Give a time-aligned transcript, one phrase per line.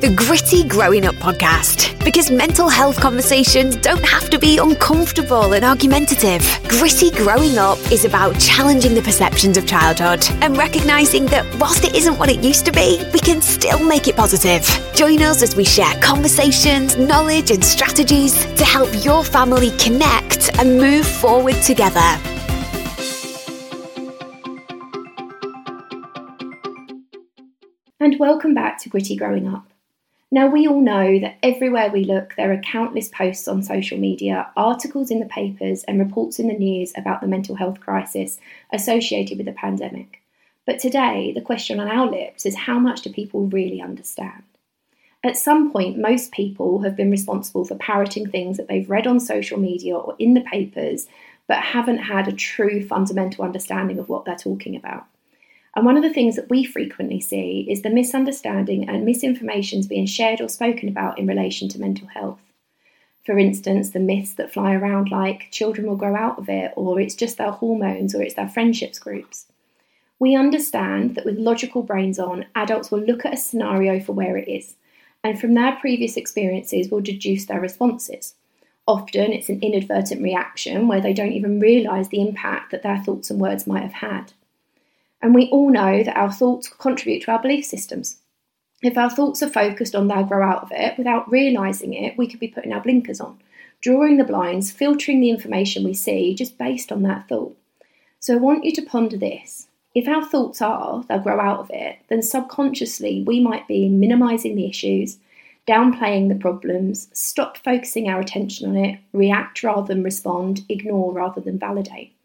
[0.00, 5.64] the Gritty Growing Up podcast, because mental health conversations don't have to be uncomfortable and
[5.64, 6.42] argumentative.
[6.68, 11.94] Gritty Growing Up is about challenging the perceptions of childhood and recognizing that whilst it
[11.94, 14.66] isn't what it used to be, we can still make it positive.
[14.94, 20.78] Join us as we share conversations, knowledge, and strategies to help your family connect and
[20.78, 22.00] move forward together.
[27.98, 29.66] And welcome back to Gritty Growing Up.
[30.36, 34.50] Now, we all know that everywhere we look, there are countless posts on social media,
[34.54, 38.38] articles in the papers, and reports in the news about the mental health crisis
[38.70, 40.20] associated with the pandemic.
[40.66, 44.42] But today, the question on our lips is how much do people really understand?
[45.24, 49.20] At some point, most people have been responsible for parroting things that they've read on
[49.20, 51.06] social media or in the papers,
[51.48, 55.06] but haven't had a true fundamental understanding of what they're talking about.
[55.76, 60.06] And one of the things that we frequently see is the misunderstanding and misinformations being
[60.06, 62.40] shared or spoken about in relation to mental health.
[63.26, 66.98] For instance, the myths that fly around like children will grow out of it, or
[66.98, 69.46] it's just their hormones, or it's their friendships groups.
[70.18, 74.38] We understand that with logical brains on, adults will look at a scenario for where
[74.38, 74.76] it is,
[75.22, 78.34] and from their previous experiences will deduce their responses.
[78.88, 83.28] Often it's an inadvertent reaction where they don't even realise the impact that their thoughts
[83.28, 84.32] and words might have had.
[85.22, 88.18] And we all know that our thoughts contribute to our belief systems.
[88.82, 92.26] If our thoughts are focused on they'll grow out of it without realising it, we
[92.26, 93.38] could be putting our blinkers on,
[93.80, 97.56] drawing the blinds, filtering the information we see just based on that thought.
[98.20, 99.68] So I want you to ponder this.
[99.94, 104.56] If our thoughts are they'll grow out of it, then subconsciously we might be minimising
[104.56, 105.18] the issues,
[105.66, 111.40] downplaying the problems, stop focusing our attention on it, react rather than respond, ignore rather
[111.40, 112.15] than validate.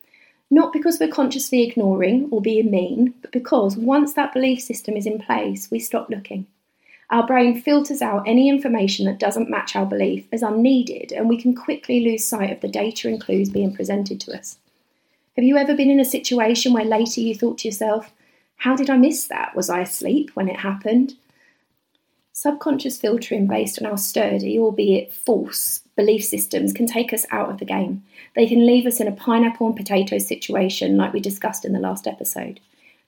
[0.54, 5.06] Not because we're consciously ignoring or being mean, but because once that belief system is
[5.06, 6.46] in place, we stop looking.
[7.10, 11.42] Our brain filters out any information that doesn't match our belief as unneeded, and we
[11.42, 14.58] can quickly lose sight of the data and clues being presented to us.
[15.38, 18.12] Have you ever been in a situation where later you thought to yourself,
[18.58, 19.56] How did I miss that?
[19.56, 21.16] Was I asleep when it happened?
[22.34, 27.60] Subconscious filtering based on our sturdy, albeit false, belief systems can take us out of
[27.60, 28.04] the game.
[28.36, 31.80] They can leave us in a pineapple and potatoes situation, like we discussed in the
[31.80, 32.60] last episode.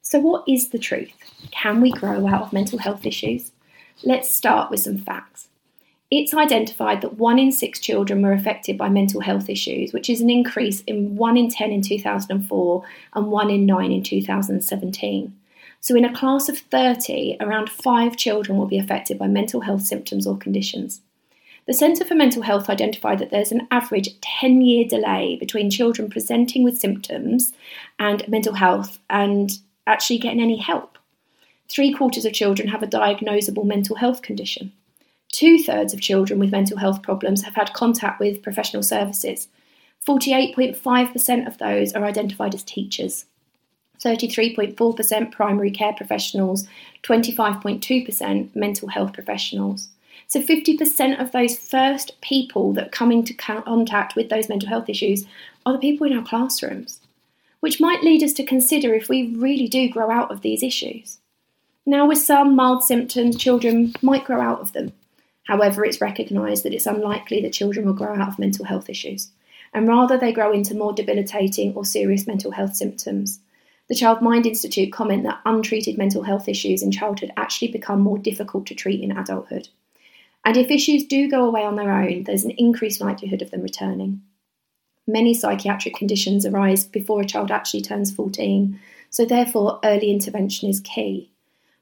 [0.03, 1.11] So, what is the truth?
[1.49, 3.51] Can we grow out of mental health issues?
[4.03, 5.47] Let's start with some facts.
[6.11, 10.21] It's identified that one in six children were affected by mental health issues, which is
[10.21, 12.83] an increase in one in 10 in 2004
[13.15, 15.35] and one in nine in 2017.
[15.79, 19.81] So, in a class of 30, around five children will be affected by mental health
[19.81, 21.01] symptoms or conditions.
[21.65, 26.09] The Centre for Mental Health identified that there's an average 10 year delay between children
[26.09, 27.53] presenting with symptoms
[27.97, 29.51] and mental health and
[29.87, 30.97] actually getting any help.
[31.69, 34.73] Three quarters of children have a diagnosable mental health condition.
[35.31, 39.47] Two thirds of children with mental health problems have had contact with professional services.
[40.05, 43.25] 48.5% of those are identified as teachers.
[44.03, 46.67] 33.4% primary care professionals,
[47.03, 49.87] 25.2% mental health professionals.
[50.27, 55.25] So 50% of those first people that come into contact with those mental health issues
[55.65, 57.01] are the people in our classrooms,
[57.59, 61.19] which might lead us to consider if we really do grow out of these issues.
[61.85, 64.93] Now, with some mild symptoms, children might grow out of them.
[65.45, 69.31] However, it's recognised that it's unlikely that children will grow out of mental health issues,
[69.73, 73.39] and rather they grow into more debilitating or serious mental health symptoms.
[73.89, 78.17] The Child Mind Institute comment that untreated mental health issues in childhood actually become more
[78.17, 79.67] difficult to treat in adulthood.
[80.45, 83.61] And if issues do go away on their own, there's an increased likelihood of them
[83.61, 84.21] returning.
[85.07, 90.79] Many psychiatric conditions arise before a child actually turns 14, so therefore early intervention is
[90.79, 91.31] key.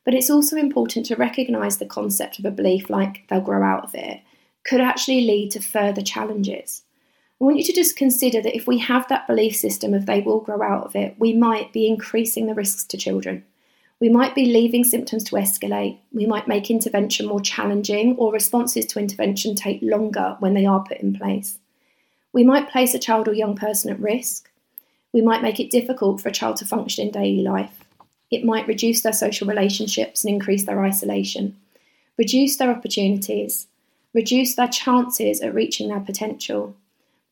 [0.03, 3.83] But it's also important to recognise the concept of a belief like they'll grow out
[3.83, 4.21] of it
[4.63, 6.83] could actually lead to further challenges.
[7.39, 10.21] I want you to just consider that if we have that belief system of they
[10.21, 13.43] will grow out of it, we might be increasing the risks to children.
[14.01, 15.99] We might be leaving symptoms to escalate.
[16.11, 20.83] We might make intervention more challenging, or responses to intervention take longer when they are
[20.83, 21.59] put in place.
[22.33, 24.49] We might place a child or young person at risk.
[25.13, 27.77] We might make it difficult for a child to function in daily life.
[28.31, 31.57] It might reduce their social relationships and increase their isolation,
[32.17, 33.67] reduce their opportunities,
[34.15, 36.75] reduce their chances at reaching their potential,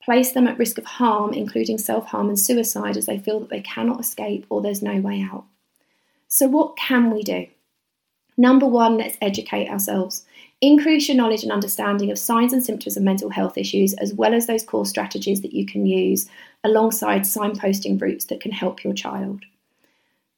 [0.03, 3.49] place them at risk of harm, including self harm and suicide, as they feel that
[3.49, 5.45] they cannot escape or there's no way out.
[6.29, 7.47] So, what can we do?
[8.37, 10.25] Number one, let's educate ourselves.
[10.61, 14.33] Increase your knowledge and understanding of signs and symptoms of mental health issues, as well
[14.33, 16.29] as those core strategies that you can use
[16.63, 19.43] alongside signposting routes that can help your child.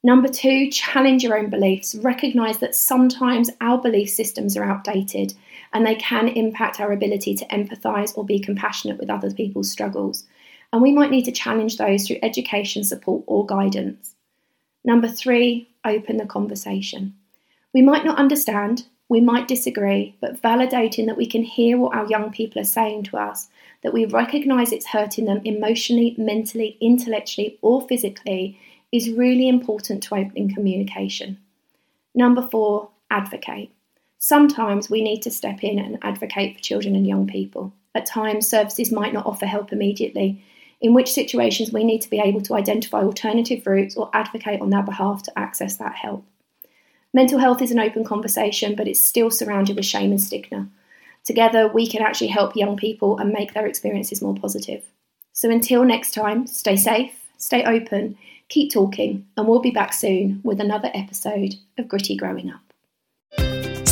[0.04, 1.94] Number two, challenge your own beliefs.
[1.94, 5.34] Recognize that sometimes our belief systems are outdated
[5.74, 10.24] and they can impact our ability to empathize or be compassionate with other people's struggles.
[10.72, 14.16] And we might need to challenge those through education, support, or guidance.
[14.84, 17.16] Number three, open the conversation.
[17.74, 22.08] We might not understand, we might disagree, but validating that we can hear what our
[22.08, 23.50] young people are saying to us,
[23.84, 28.58] that we recognize it's hurting them emotionally, mentally, intellectually, or physically
[28.92, 31.38] is really important to opening communication.
[32.14, 33.72] Number four, advocate.
[34.18, 37.74] Sometimes we need to step in and advocate for children and young people.
[37.96, 40.44] At times, services might not offer help immediately,
[40.82, 44.72] in which situations we need to be able to identify alternative routes or advocate on
[44.72, 46.26] their behalf to access that help.
[47.14, 50.68] Mental health is an open conversation, but it's still surrounded with shame and stigma.
[51.24, 54.84] Together, we can actually help young people and make their experiences more positive.
[55.34, 58.18] So until next time, stay safe, stay open,
[58.50, 62.71] keep talking, and we'll be back soon with another episode of Gritty Growing Up.